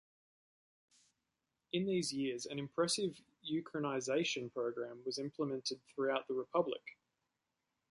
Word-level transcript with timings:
In 1.73 1.85
these 1.85 2.11
years 2.11 2.47
an 2.47 2.57
impressive 2.57 3.21
Ukrainization 3.47 4.51
program 4.51 5.03
was 5.05 5.19
implemented 5.19 5.79
throughout 5.93 6.27
the 6.27 6.33
republic. 6.33 6.97